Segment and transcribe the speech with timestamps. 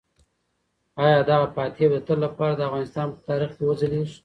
[1.05, 4.15] آیا دغه فاتح به د تل لپاره د افغانستان په تاریخ کې وځلیږي؟